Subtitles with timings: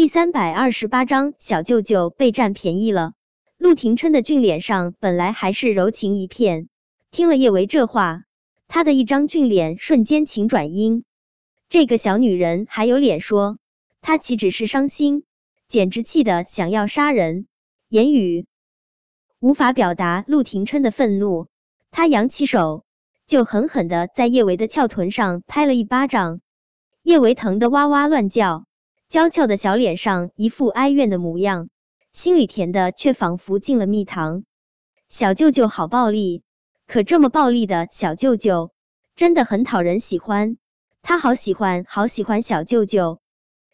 [0.00, 3.12] 第三百二十八章，小舅舅被占便宜了。
[3.58, 6.70] 陆廷琛的俊脸上本来还是柔情一片，
[7.10, 8.22] 听了叶维这话，
[8.66, 11.04] 他的一张俊脸瞬间晴转阴。
[11.68, 13.58] 这个小女人还有脸说，
[14.00, 15.24] 她岂止是伤心，
[15.68, 17.46] 简直气得想要杀人，
[17.90, 18.46] 言语
[19.38, 21.48] 无法表达陆廷琛的愤怒。
[21.90, 22.84] 他扬起手，
[23.26, 26.40] 就狠狠的在叶维的翘臀上拍了一巴掌，
[27.02, 28.64] 叶维疼得哇哇乱叫。
[29.10, 31.68] 娇俏的小脸上一副哀怨的模样，
[32.12, 34.44] 心里甜的却仿佛进了蜜糖。
[35.08, 36.44] 小舅舅好暴力，
[36.86, 38.70] 可这么暴力的小舅舅
[39.16, 40.58] 真的很讨人喜欢。
[41.02, 43.20] 他好喜欢，好喜欢小舅舅。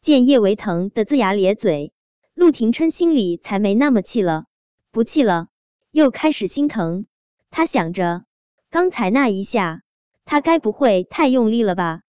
[0.00, 1.92] 见叶维疼的龇牙咧嘴，
[2.32, 4.46] 陆廷琛心里才没那么气了，
[4.92, 5.48] 不气了，
[5.90, 7.04] 又开始心疼。
[7.50, 8.24] 他想着，
[8.70, 9.82] 刚才那一下，
[10.24, 12.00] 他该不会太用力了吧？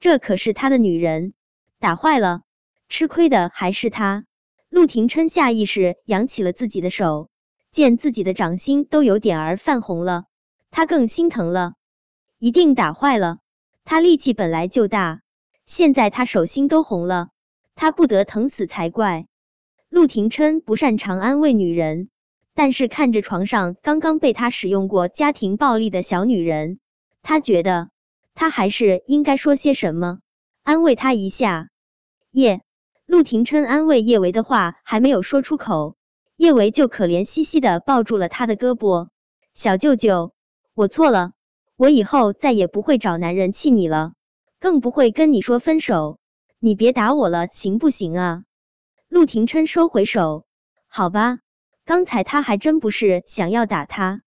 [0.00, 1.34] 这可是他的女人。
[1.80, 2.42] 打坏了，
[2.90, 4.26] 吃亏的还是他。
[4.68, 7.30] 陆廷琛下意识扬起了自己的手，
[7.72, 10.24] 见自己的掌心都有点儿泛红了，
[10.70, 11.72] 他更心疼了。
[12.38, 13.38] 一定打坏了，
[13.86, 15.22] 他力气本来就大，
[15.64, 17.30] 现在他手心都红了，
[17.74, 19.24] 他不得疼死才怪。
[19.88, 22.10] 陆廷琛不擅长安慰女人，
[22.54, 26.78] 但是看着床上刚刚被他使用过家庭暴力的小女人，
[27.22, 27.88] 他觉得
[28.34, 30.18] 他还是应该说些什么。
[30.62, 31.68] 安慰他一下，
[32.30, 32.62] 叶
[33.06, 35.96] 陆廷琛安慰叶维的话还没有说出口，
[36.36, 39.08] 叶维就可怜兮兮的抱住了他的胳膊。
[39.54, 40.32] 小舅舅，
[40.74, 41.32] 我错了，
[41.76, 44.12] 我以后再也不会找男人气你了，
[44.60, 46.18] 更不会跟你说分手。
[46.60, 48.44] 你别打我了，行不行啊？
[49.08, 50.44] 陆廷琛收回手，
[50.86, 51.38] 好吧，
[51.86, 54.20] 刚才他还真不是想要打他，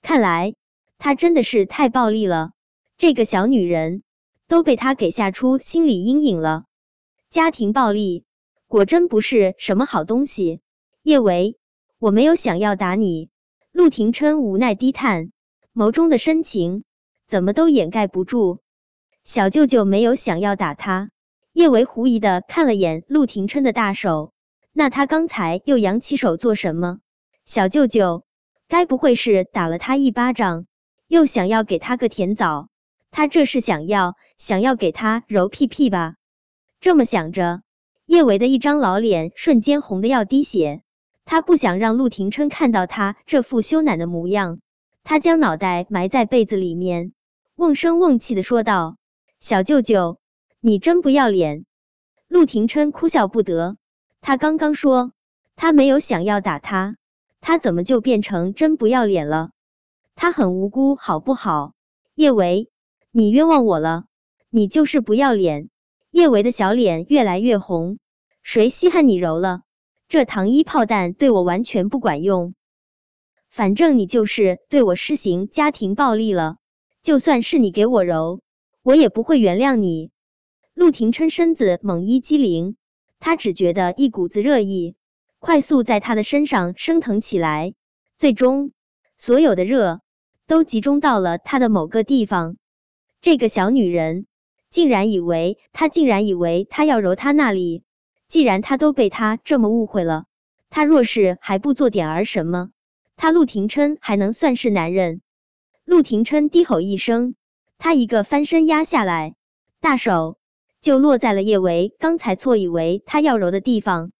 [0.00, 0.54] 看来
[0.98, 2.52] 他真的是太暴力了，
[2.96, 4.03] 这个小女人。
[4.48, 6.64] 都被他给吓出心理阴影了。
[7.30, 8.24] 家庭暴力
[8.66, 10.60] 果真不是什么好东西。
[11.02, 11.58] 叶维，
[11.98, 13.30] 我没有想要打你。
[13.72, 15.32] 陆廷琛无奈低叹，
[15.74, 16.84] 眸中的深情
[17.26, 18.60] 怎么都掩盖不住。
[19.24, 21.10] 小舅舅没有想要打他。
[21.52, 24.32] 叶维狐疑的看了眼陆廷琛的大手，
[24.72, 26.98] 那他刚才又扬起手做什么？
[27.44, 28.24] 小舅舅
[28.68, 30.66] 该不会是打了他一巴掌，
[31.06, 32.68] 又想要给他个甜枣？
[33.10, 34.14] 他这是想要？
[34.46, 36.16] 想要给他揉屁屁吧？
[36.78, 37.62] 这么想着，
[38.04, 40.82] 叶维的一张老脸瞬间红的要滴血。
[41.24, 44.58] 他不想让陆廷琛看到他这副羞赧的模样。
[45.02, 47.14] 他将脑袋埋在被子里面，
[47.56, 48.98] 瓮声瓮气的说道
[49.40, 50.18] ：“小舅舅，
[50.60, 51.64] 你真不要脸！”
[52.28, 53.78] 陆廷琛哭笑不得。
[54.20, 55.12] 他刚刚说
[55.56, 56.96] 他没有想要打他，
[57.40, 59.52] 他怎么就变成真不要脸了？
[60.14, 61.72] 他很无辜，好不好？
[62.14, 62.68] 叶维，
[63.10, 64.04] 你冤枉我了。
[64.56, 65.68] 你就是不要脸！
[66.12, 67.98] 叶维的小脸越来越红，
[68.44, 69.62] 谁稀罕你揉了？
[70.08, 72.54] 这糖衣炮弹对我完全不管用，
[73.50, 76.58] 反正你就是对我施行家庭暴力了。
[77.02, 78.42] 就算是你给我揉，
[78.84, 80.12] 我也不会原谅你。
[80.72, 82.76] 陆廷琛身子猛一激灵，
[83.18, 84.94] 他只觉得一股子热意
[85.40, 87.74] 快速在他的身上升腾起来，
[88.18, 88.70] 最终
[89.18, 90.00] 所有的热
[90.46, 92.56] 都集中到了他的某个地方。
[93.20, 94.28] 这个小女人。
[94.74, 97.84] 竟然以为他竟然以为他要揉他那里，
[98.28, 100.24] 既然他都被他这么误会了，
[100.68, 102.70] 他若是还不做点儿什么，
[103.14, 105.20] 他陆廷琛还能算是男人？
[105.84, 107.36] 陆廷琛低吼一声，
[107.78, 109.36] 他一个翻身压下来，
[109.80, 110.38] 大手
[110.82, 114.10] 就落在了叶维刚才错以为他要揉的地方。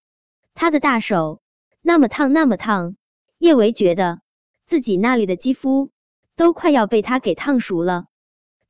[0.54, 1.41] 他的大手
[1.82, 2.94] 那么烫那么烫，
[3.38, 4.21] 叶维觉得
[4.69, 5.91] 自己那里的肌肤
[6.36, 8.04] 都快要被他给烫熟了。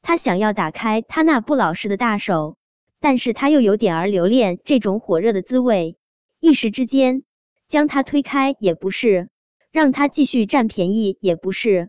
[0.07, 2.59] 他想要打开他那不老实的大手，
[3.01, 5.97] 但是他又有点儿留恋这种火热的滋味，
[6.41, 7.23] 一时之间
[7.71, 9.31] 将他推开也不是，
[9.73, 11.89] 让他继续占便宜也不是。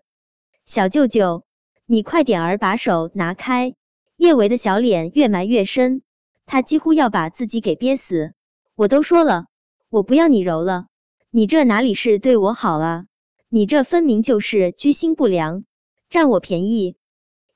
[0.65, 1.43] 小舅舅，
[1.85, 3.75] 你快点儿把手拿开！
[4.15, 6.01] 叶维的小脸越埋越深，
[6.45, 8.33] 他几乎要把自己给憋死。
[8.75, 9.47] 我都说了，
[9.89, 10.85] 我不要你揉了，
[11.31, 13.07] 你这哪里是对我好啊？
[13.49, 15.65] 你这分明就是居心不良，
[16.09, 16.95] 占我便宜。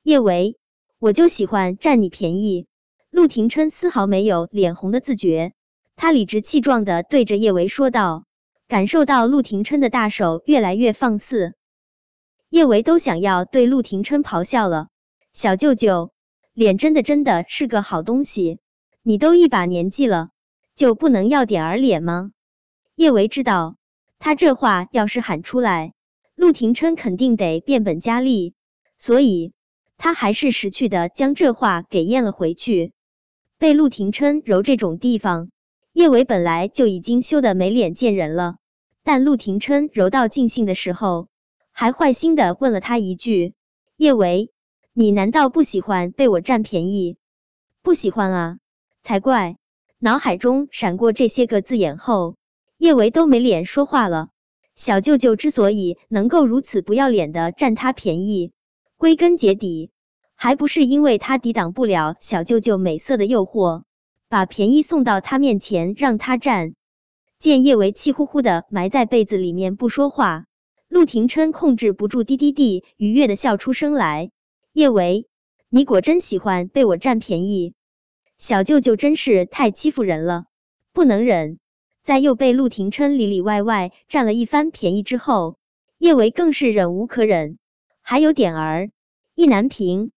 [0.02, 0.58] 叶维，
[0.98, 2.68] 我就喜欢占你便宜。
[3.12, 5.52] 陆廷琛丝毫没有脸红的自觉，
[5.98, 8.24] 他理直气壮的对着叶维说道，
[8.70, 11.54] 感受到陆廷琛的大手越来越放肆，
[12.50, 14.88] 叶维都想要对陆廷琛咆哮了。
[15.34, 16.12] 小舅舅，
[16.54, 18.60] 脸真的真的是个好东西，
[19.04, 20.30] 你都一把年纪了，
[20.78, 22.32] 就不能要点儿脸吗？
[22.96, 23.76] 叶维知道，
[24.18, 25.94] 他这话要是喊出来，
[26.36, 28.54] 陆廷琛肯定得变本加厉，
[28.98, 29.52] 所以。
[30.00, 32.94] 他还是识趣的将这话给咽了回去。
[33.58, 35.52] 被陆廷琛揉这种地方，
[35.92, 38.56] 叶维本来就已经羞得没脸见人了，
[39.04, 41.28] 但陆廷琛揉到尽兴的时候，
[41.72, 43.54] 还坏心的问了他一句
[43.98, 44.52] ：“叶维，
[44.94, 47.18] 你难道不喜欢被我占便宜？
[47.84, 48.58] 不喜欢啊？
[49.04, 49.58] 才怪！”
[50.02, 52.38] 脑海中闪过这些个字眼后，
[52.78, 54.30] 叶维都没脸说话了。
[54.78, 58.54] 小舅舅之所以能够如此不要脸的占他便宜，
[59.00, 59.92] 归根结底
[60.36, 63.84] 还不是因为他抵挡不了小舅舅美色的诱惑，
[64.28, 66.74] 把便宜送到他面前让他占。
[67.40, 70.48] 见叶维气呼呼的埋在被子里面不说话，
[70.90, 74.32] 陆廷琛控制不住滴滴滴愉悦的笑出声来。
[74.74, 75.30] 叶维，
[75.70, 77.76] 你果真喜欢被我占便宜？
[78.38, 80.44] 小舅舅真是太欺负人了，
[80.92, 81.58] 不能忍。
[82.04, 85.58] 在又被陆廷琛里里外外占了一番便宜之后，
[85.98, 87.58] 叶维更是忍无可忍。
[88.10, 88.90] 还有点儿
[89.36, 90.12] 意难平。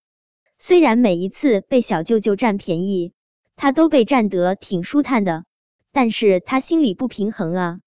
[0.59, 3.13] 虽然每一次被小舅舅占便宜，
[3.55, 5.45] 他都被占得挺舒坦的，
[5.93, 7.81] 但是他心里不平衡啊。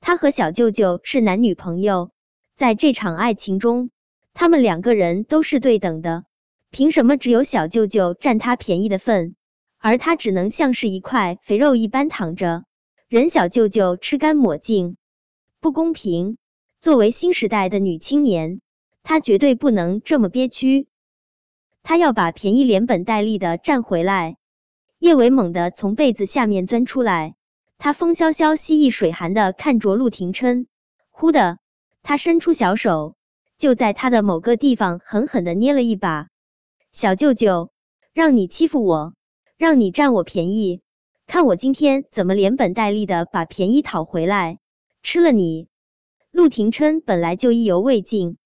[0.00, 2.10] 他和小舅舅是男女朋友，
[2.58, 3.88] 在这场爱情中，
[4.34, 6.26] 他们两个人都是对等的，
[6.70, 9.34] 凭什么只有小舅舅占他便宜的份？
[9.78, 12.64] 而他只能像是一块肥肉一般躺着，
[13.08, 14.98] 任小舅舅吃干抹净，
[15.58, 16.36] 不公平。
[16.82, 18.60] 作为新时代的女青年，
[19.08, 20.86] 他绝对不能这么憋屈，
[21.82, 24.36] 他要把便宜连本带利的占回来。
[24.98, 27.34] 叶伟猛地从被子下面钻出来，
[27.78, 30.66] 他风萧萧兮易水寒的看着陆廷琛，
[31.10, 31.58] 忽的，
[32.02, 33.16] 他伸出小手，
[33.56, 36.28] 就在他的某个地方狠狠的捏了一把。
[36.92, 37.70] 小舅舅，
[38.12, 39.14] 让你欺负我！
[39.56, 40.82] 让你占我便宜，
[41.26, 44.58] 看我今天怎么连本带利的把便宜讨回来，
[45.02, 45.68] 吃了你！
[46.30, 48.36] 陆廷琛本来就意犹未尽，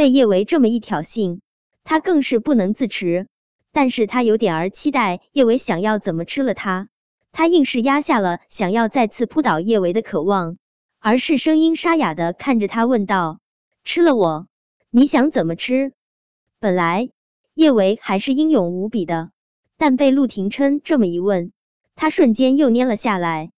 [0.00, 1.40] 被叶维这么一挑衅，
[1.84, 3.28] 他更是不能自持。
[3.70, 6.88] 但是他有点儿期待叶维想要怎么吃了他，
[7.32, 10.56] 他硬是压下了想要再次扑倒叶维的渴望，
[11.00, 13.40] 而是声音沙哑的看着他问道
[13.84, 14.46] ：“吃了我，
[14.90, 15.92] 你想怎么吃？”
[16.60, 17.10] 本来
[17.52, 19.32] 叶维还是英勇无比的。
[19.76, 21.52] 但被陆廷琛这么一问，
[21.94, 23.50] 他瞬间又蔫了下来。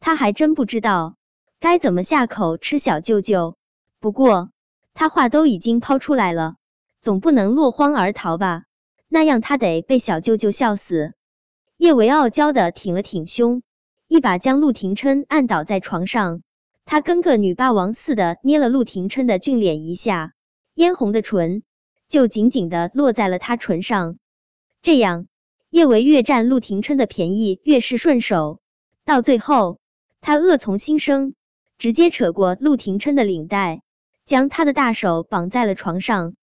[0.00, 1.14] 他还真不知道
[1.60, 3.56] 该怎么下口吃小舅舅。
[4.00, 4.50] 不过
[4.98, 6.54] 他话都已经抛出来了，
[7.02, 8.62] 总不能落荒而逃吧？
[9.08, 11.12] 那样他得被小舅舅笑死。
[11.76, 13.62] 叶维傲娇的挺了挺胸，
[14.08, 16.40] 一把将陆廷琛按倒在床上。
[16.86, 20.32] 他跟个女霸王似的捏了陆廷琛的俊脸一下，
[20.74, 21.62] 嫣红的唇
[22.08, 24.16] 就紧紧的落在了他唇上，
[24.80, 25.26] 这样。
[25.68, 28.60] 叶维越占陆廷琛的便宜越是顺手，
[29.04, 29.78] 到最后
[30.22, 31.34] 他恶从心生，
[31.76, 33.82] 直接扯过陆廷琛的领带，
[34.26, 36.34] 将他的大手绑在了床上。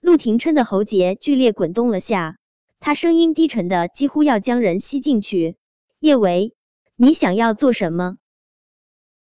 [0.00, 2.38] 陆廷琛的喉结剧烈滚动了下，
[2.80, 5.56] 他声音低沉的几乎要将人吸进去。
[6.00, 6.54] 叶维，
[6.96, 8.16] 你想要做什么？